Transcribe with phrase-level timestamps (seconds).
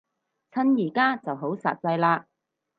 [0.51, 2.25] 趁而家就好煞掣嘞